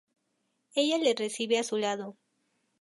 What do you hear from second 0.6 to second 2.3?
Ella le recibe a su lado.